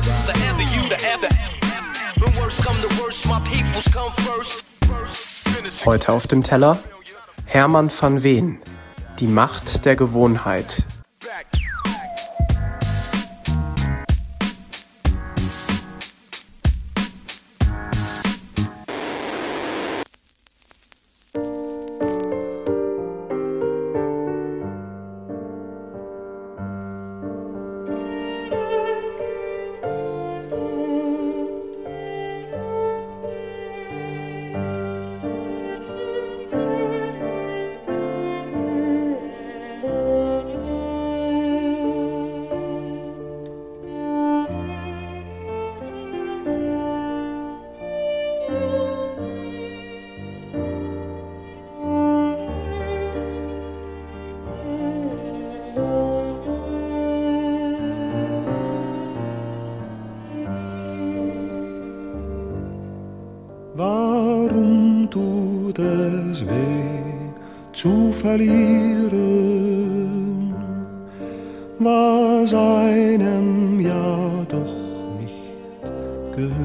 The 0.00 0.32
ever 0.48 0.62
you, 0.62 0.88
the 0.88 0.96
ever. 1.06 1.28
When 2.20 2.42
worst 2.42 2.64
come 2.64 2.76
to 2.80 3.02
worst, 3.02 3.26
my 3.26 3.38
peoples 3.40 3.84
come 3.92 4.12
first. 4.24 4.64
Heute 5.84 6.12
auf 6.12 6.26
dem 6.26 6.42
Teller 6.42 6.78
Hermann 7.44 7.90
van 7.90 8.22
Veen, 8.22 8.60
die 9.18 9.26
Macht 9.26 9.84
der 9.84 9.96
Gewohnheit. 9.96 10.86
Verlieren, 68.12 69.14
was 71.78 72.52
einem 72.52 73.80
ja 73.80 74.44
doch 74.48 74.74
nicht 75.18 75.82
gehört. 76.36 76.60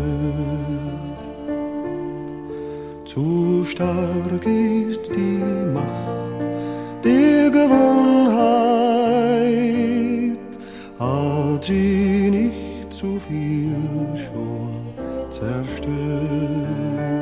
Zu 3.05 3.63
stark 3.65 4.45
ist 4.45 5.09
die 5.15 5.41
Macht 5.73 6.41
der 7.03 7.49
Gewohnheit, 7.49 8.39
hat 10.99 11.65
sie 11.65 12.29
nicht 12.29 12.93
zu 12.93 13.19
viel 13.27 13.75
schon 14.17 14.71
zerstört. 15.29 17.14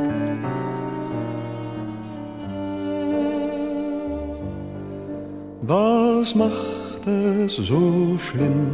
Was 5.66 6.36
macht 6.36 7.08
es 7.08 7.56
so 7.56 8.18
schlimm, 8.18 8.68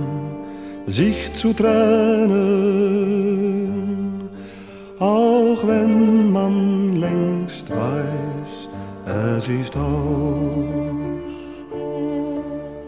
sich 0.88 1.32
zu 1.36 1.54
trennen, 1.54 2.40
auch 4.98 5.68
wenn 5.68 6.32
man 6.34 7.00
längst 7.00 7.70
weiß, 7.70 8.70
es 9.06 9.48
ist 9.48 9.78
aus. 9.78 9.86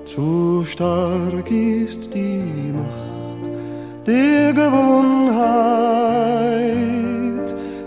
Zu 0.05 0.65
stark 0.67 1.51
ist 1.51 2.11
die 2.11 2.73
Macht 2.73 3.51
der 4.07 4.51
Gewohnheit, 4.51 5.37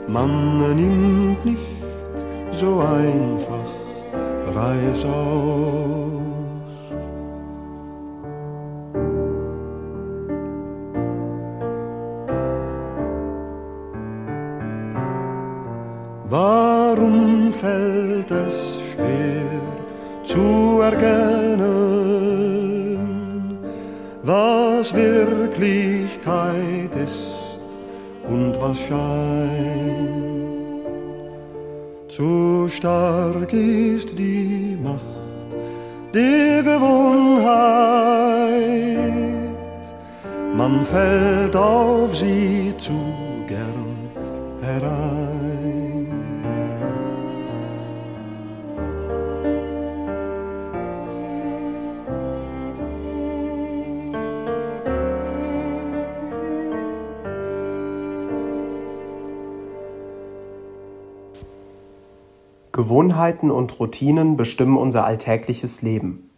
man 0.07 0.77
nimmt 0.77 1.45
nicht 1.45 1.59
so 2.53 2.79
einfach 2.79 3.69
Reis 4.55 5.05
auf. 5.05 6.04
Fällt 17.65 18.31
es 18.31 18.79
schwer 18.91 19.61
zu 20.23 20.81
erkennen, 20.83 21.63
was 24.23 24.95
Wirklichkeit 24.95 26.95
ist 27.07 27.59
und 28.29 28.53
was 28.61 28.79
Schein? 28.87 30.43
Zu 32.09 32.69
stark 32.77 33.51
ist 33.53 34.11
die 34.19 34.79
Macht 34.89 35.51
der 36.13 36.63
Gewohnheit, 36.63 37.33
man 40.55 40.85
fällt 40.85 41.57
auf 41.57 42.15
sie 42.15 42.75
zu 42.79 42.99
gern 43.49 44.11
herein. 44.61 45.24
Gewohnheiten 62.75 63.53
und 63.53 63.79
Routinen 63.79 64.37
bestimmen 64.37 64.77
unser 64.77 65.07
alltägliches 65.07 65.83
Leben. 65.83 66.29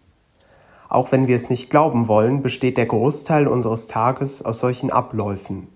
Auch 0.87 1.11
wenn 1.11 1.29
wir 1.29 1.35
es 1.35 1.49
nicht 1.49 1.71
glauben 1.71 2.09
wollen, 2.09 2.43
besteht 2.43 2.77
der 2.77 2.85
Großteil 2.85 3.49
unseres 3.49 3.87
Tages 3.87 4.45
aus 4.45 4.59
solchen 4.59 4.91
Abläufen. 4.91 5.69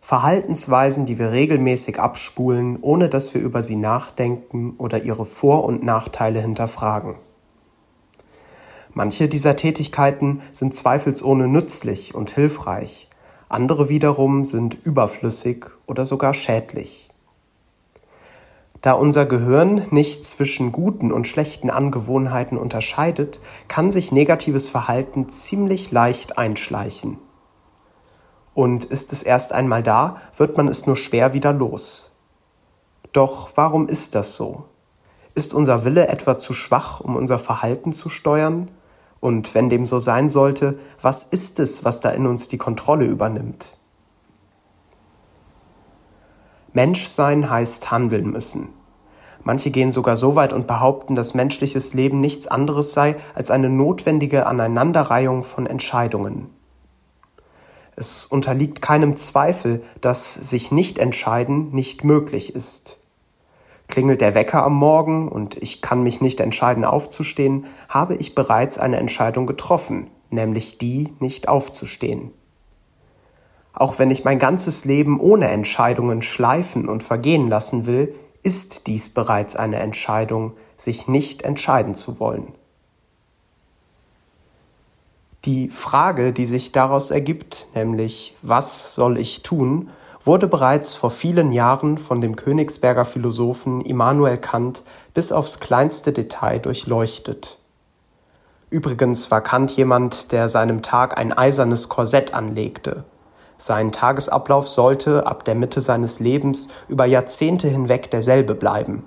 Verhaltensweisen, 0.00 1.04
die 1.04 1.18
wir 1.18 1.32
regelmäßig 1.32 2.00
abspulen, 2.00 2.78
ohne 2.80 3.10
dass 3.10 3.34
wir 3.34 3.42
über 3.42 3.62
sie 3.62 3.76
nachdenken 3.76 4.76
oder 4.78 5.02
ihre 5.02 5.26
Vor- 5.26 5.66
und 5.66 5.82
Nachteile 5.82 6.40
hinterfragen. 6.40 7.16
Manche 8.94 9.28
dieser 9.28 9.56
Tätigkeiten 9.56 10.40
sind 10.52 10.74
zweifelsohne 10.74 11.48
nützlich 11.48 12.14
und 12.14 12.30
hilfreich, 12.30 13.10
andere 13.50 13.90
wiederum 13.90 14.42
sind 14.44 14.78
überflüssig 14.84 15.66
oder 15.86 16.06
sogar 16.06 16.32
schädlich. 16.32 17.09
Da 18.82 18.92
unser 18.92 19.26
Gehirn 19.26 19.86
nicht 19.90 20.24
zwischen 20.24 20.72
guten 20.72 21.12
und 21.12 21.28
schlechten 21.28 21.68
Angewohnheiten 21.68 22.56
unterscheidet, 22.56 23.40
kann 23.68 23.92
sich 23.92 24.10
negatives 24.10 24.70
Verhalten 24.70 25.28
ziemlich 25.28 25.90
leicht 25.90 26.38
einschleichen. 26.38 27.18
Und 28.54 28.84
ist 28.84 29.12
es 29.12 29.22
erst 29.22 29.52
einmal 29.52 29.82
da, 29.82 30.16
wird 30.36 30.56
man 30.56 30.66
es 30.66 30.86
nur 30.86 30.96
schwer 30.96 31.34
wieder 31.34 31.52
los. 31.52 32.10
Doch 33.12 33.50
warum 33.54 33.86
ist 33.86 34.14
das 34.14 34.34
so? 34.34 34.64
Ist 35.34 35.52
unser 35.52 35.84
Wille 35.84 36.08
etwa 36.08 36.38
zu 36.38 36.54
schwach, 36.54 37.00
um 37.00 37.16
unser 37.16 37.38
Verhalten 37.38 37.92
zu 37.92 38.08
steuern? 38.08 38.70
Und 39.20 39.54
wenn 39.54 39.68
dem 39.68 39.84
so 39.84 39.98
sein 39.98 40.30
sollte, 40.30 40.78
was 41.02 41.22
ist 41.24 41.60
es, 41.60 41.84
was 41.84 42.00
da 42.00 42.10
in 42.10 42.26
uns 42.26 42.48
die 42.48 42.58
Kontrolle 42.58 43.04
übernimmt? 43.04 43.76
Menschsein 46.72 47.50
heißt 47.50 47.90
handeln 47.90 48.30
müssen. 48.30 48.68
Manche 49.42 49.70
gehen 49.70 49.90
sogar 49.90 50.16
so 50.16 50.36
weit 50.36 50.52
und 50.52 50.66
behaupten, 50.66 51.14
dass 51.14 51.34
menschliches 51.34 51.94
Leben 51.94 52.20
nichts 52.20 52.46
anderes 52.46 52.92
sei 52.92 53.16
als 53.34 53.50
eine 53.50 53.70
notwendige 53.70 54.46
Aneinanderreihung 54.46 55.42
von 55.42 55.66
Entscheidungen. 55.66 56.50
Es 57.96 58.26
unterliegt 58.26 58.80
keinem 58.80 59.16
Zweifel, 59.16 59.82
dass 60.00 60.34
sich 60.34 60.72
nicht 60.72 60.98
entscheiden 60.98 61.70
nicht 61.70 62.04
möglich 62.04 62.54
ist. 62.54 62.98
Klingelt 63.88 64.20
der 64.20 64.34
Wecker 64.34 64.62
am 64.62 64.74
Morgen 64.74 65.28
und 65.28 65.56
ich 65.56 65.82
kann 65.82 66.02
mich 66.02 66.20
nicht 66.20 66.40
entscheiden 66.40 66.84
aufzustehen, 66.84 67.66
habe 67.88 68.14
ich 68.14 68.34
bereits 68.34 68.78
eine 68.78 68.98
Entscheidung 68.98 69.46
getroffen, 69.46 70.10
nämlich 70.30 70.78
die, 70.78 71.12
nicht 71.18 71.48
aufzustehen. 71.48 72.30
Auch 73.80 73.98
wenn 73.98 74.10
ich 74.10 74.24
mein 74.24 74.38
ganzes 74.38 74.84
Leben 74.84 75.18
ohne 75.18 75.48
Entscheidungen 75.48 76.20
schleifen 76.20 76.86
und 76.86 77.02
vergehen 77.02 77.48
lassen 77.48 77.86
will, 77.86 78.14
ist 78.42 78.86
dies 78.86 79.08
bereits 79.08 79.56
eine 79.56 79.78
Entscheidung, 79.78 80.52
sich 80.76 81.08
nicht 81.08 81.40
entscheiden 81.40 81.94
zu 81.94 82.20
wollen. 82.20 82.52
Die 85.46 85.70
Frage, 85.70 86.34
die 86.34 86.44
sich 86.44 86.72
daraus 86.72 87.10
ergibt, 87.10 87.68
nämlich 87.74 88.36
was 88.42 88.94
soll 88.94 89.16
ich 89.16 89.42
tun, 89.42 89.88
wurde 90.22 90.46
bereits 90.46 90.94
vor 90.94 91.10
vielen 91.10 91.50
Jahren 91.50 91.96
von 91.96 92.20
dem 92.20 92.36
Königsberger 92.36 93.06
Philosophen 93.06 93.80
Immanuel 93.80 94.36
Kant 94.36 94.82
bis 95.14 95.32
aufs 95.32 95.58
kleinste 95.58 96.12
Detail 96.12 96.58
durchleuchtet. 96.58 97.56
Übrigens 98.68 99.30
war 99.30 99.40
Kant 99.40 99.70
jemand, 99.70 100.32
der 100.32 100.50
seinem 100.50 100.82
Tag 100.82 101.16
ein 101.16 101.32
eisernes 101.32 101.88
Korsett 101.88 102.34
anlegte, 102.34 103.04
Sein 103.60 103.92
Tagesablauf 103.92 104.68
sollte 104.68 105.26
ab 105.26 105.44
der 105.44 105.54
Mitte 105.54 105.82
seines 105.82 106.18
Lebens 106.18 106.68
über 106.88 107.04
Jahrzehnte 107.04 107.68
hinweg 107.68 108.10
derselbe 108.10 108.54
bleiben. 108.54 109.04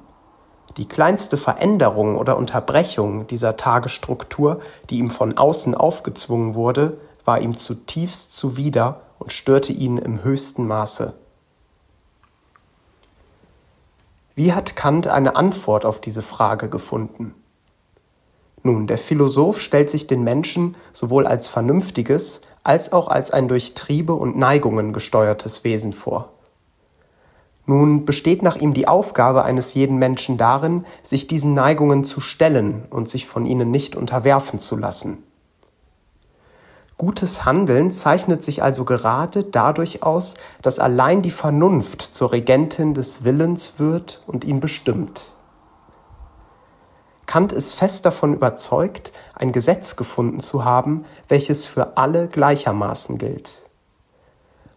Die 0.77 0.87
kleinste 0.87 1.37
Veränderung 1.37 2.15
oder 2.17 2.37
Unterbrechung 2.37 3.25
dieser 3.25 3.57
Tagesstruktur, 3.57 4.59
die 4.91 4.99
ihm 4.99 5.09
von 5.09 5.39
außen 5.39 5.73
aufgezwungen 5.73 6.53
wurde, 6.53 6.97
war 7.25 7.41
ihm 7.41 7.57
zutiefst 7.57 8.35
zuwider 8.35 9.01
und 9.17 9.33
störte 9.33 9.73
ihn 9.73 9.97
im 9.97 10.23
höchsten 10.23 10.67
Maße. 10.67 11.13
Wie 14.35 14.53
hat 14.53 14.75
Kant 14.75 15.07
eine 15.07 15.35
Antwort 15.35 15.83
auf 15.83 15.99
diese 15.99 16.21
Frage 16.21 16.69
gefunden? 16.69 17.33
Nun, 18.61 18.85
der 18.85 18.99
Philosoph 18.99 19.59
stellt 19.59 19.89
sich 19.89 20.05
den 20.05 20.23
Menschen 20.23 20.75
sowohl 20.93 21.25
als 21.25 21.47
vernünftiges 21.47 22.41
als 22.63 22.93
auch 22.93 23.07
als 23.07 23.31
ein 23.31 23.47
durch 23.47 23.73
Triebe 23.73 24.13
und 24.13 24.37
Neigungen 24.37 24.93
gesteuertes 24.93 25.63
Wesen 25.63 25.93
vor. 25.93 26.29
Nun 27.65 28.05
besteht 28.05 28.41
nach 28.41 28.57
ihm 28.57 28.73
die 28.73 28.87
Aufgabe 28.87 29.43
eines 29.43 29.73
jeden 29.73 29.97
Menschen 29.97 30.37
darin, 30.37 30.85
sich 31.03 31.27
diesen 31.27 31.53
Neigungen 31.53 32.03
zu 32.03 32.19
stellen 32.19 32.85
und 32.89 33.07
sich 33.07 33.25
von 33.25 33.45
ihnen 33.45 33.71
nicht 33.71 33.95
unterwerfen 33.95 34.59
zu 34.59 34.75
lassen. 34.75 35.23
Gutes 36.97 37.43
Handeln 37.43 37.91
zeichnet 37.91 38.43
sich 38.43 38.63
also 38.63 38.85
gerade 38.85 39.43
dadurch 39.43 40.03
aus, 40.03 40.35
dass 40.61 40.79
allein 40.79 41.21
die 41.21 41.31
Vernunft 41.31 42.01
zur 42.01 42.31
Regentin 42.31 42.93
des 42.93 43.23
Willens 43.25 43.73
wird 43.77 44.21
und 44.27 44.45
ihn 44.45 44.59
bestimmt. 44.59 45.32
Kant 47.33 47.51
ist 47.51 47.73
fest 47.73 48.05
davon 48.05 48.35
überzeugt, 48.35 49.11
ein 49.33 49.51
Gesetz 49.51 49.95
gefunden 49.95 50.39
zu 50.39 50.65
haben, 50.65 51.05
welches 51.27 51.65
für 51.65 51.97
alle 51.97 52.27
gleichermaßen 52.27 53.17
gilt. 53.17 53.63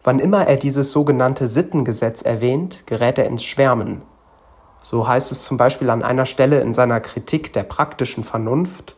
Wann 0.03 0.17
immer 0.17 0.47
er 0.47 0.55
dieses 0.55 0.91
sogenannte 0.91 1.49
Sittengesetz 1.49 2.23
erwähnt, 2.23 2.87
gerät 2.87 3.19
er 3.19 3.27
ins 3.27 3.43
Schwärmen. 3.43 4.01
So 4.81 5.07
heißt 5.07 5.31
es 5.31 5.43
zum 5.43 5.57
Beispiel 5.57 5.91
an 5.91 6.01
einer 6.01 6.25
Stelle 6.25 6.59
in 6.61 6.73
seiner 6.73 6.99
Kritik 6.99 7.53
der 7.53 7.61
praktischen 7.61 8.23
Vernunft, 8.23 8.95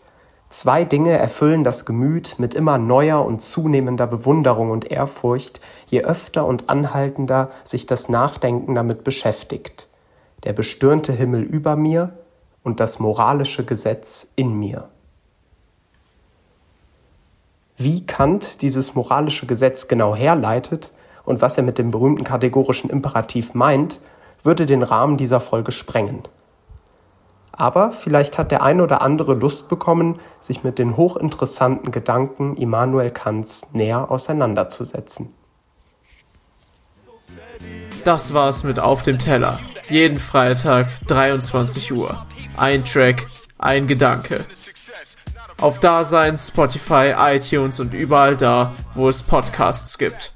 Zwei 0.50 0.86
Dinge 0.86 1.12
erfüllen 1.18 1.66
das 1.66 1.86
Gemüt 1.86 2.40
mit 2.40 2.56
immer 2.56 2.78
neuer 2.78 3.26
und 3.26 3.42
zunehmender 3.42 4.08
Bewunderung 4.08 4.72
und 4.72 4.90
Ehrfurcht, 4.90 5.60
je 5.88 6.04
öfter 6.04 6.46
und 6.46 6.70
anhaltender 6.70 7.52
sich 7.66 7.86
das 7.86 8.08
Nachdenken 8.08 8.74
damit 8.74 9.04
beschäftigt, 9.04 9.90
der 10.46 10.54
bestürnte 10.54 11.12
Himmel 11.12 11.44
über 11.44 11.76
mir 11.76 12.14
und 12.64 12.80
das 12.80 13.00
moralische 13.00 13.66
Gesetz 13.66 14.32
in 14.36 14.54
mir. 14.58 14.90
Wie 17.78 18.06
Kant 18.06 18.62
dieses 18.62 18.96
moralische 18.96 19.46
Gesetz 19.46 19.88
genau 19.88 20.16
herleitet 20.16 20.92
und 21.24 21.42
was 21.42 21.58
er 21.58 21.64
mit 21.64 21.78
dem 21.78 21.92
berühmten 21.92 22.24
kategorischen 22.24 22.90
Imperativ 22.90 23.54
meint, 23.54 24.00
würde 24.44 24.66
den 24.66 24.84
Rahmen 24.84 25.18
dieser 25.18 25.40
Folge 25.40 25.72
sprengen. 25.72 26.24
Aber 27.52 27.92
vielleicht 27.92 28.38
hat 28.38 28.52
der 28.52 28.64
eine 28.64 28.84
oder 28.84 29.02
andere 29.02 29.34
Lust 29.34 29.68
bekommen, 29.68 30.20
sich 30.40 30.64
mit 30.64 30.80
den 30.80 30.96
hochinteressanten 30.96 31.92
Gedanken 31.92 32.56
Immanuel 32.56 33.12
Kants 33.12 33.68
näher 33.74 34.10
auseinanderzusetzen. 34.10 35.34
Das 38.06 38.34
war's 38.34 38.64
mit 38.64 38.80
Auf 38.80 39.04
dem 39.04 39.20
Teller. 39.20 39.60
Jeden 39.90 40.20
Freitag 40.20 40.88
23 41.08 41.92
Uhr. 41.92 42.26
Ein 42.60 42.84
Track, 42.84 43.26
ein 43.58 43.88
Gedanke. 43.88 44.44
Auf 45.62 45.80
Dasein, 45.80 46.38
Spotify, 46.38 47.14
iTunes 47.18 47.80
und 47.80 47.94
überall 47.94 48.36
da, 48.36 48.74
wo 48.96 49.08
es 49.08 49.24
Podcasts 49.24 49.98
gibt. 49.98 50.34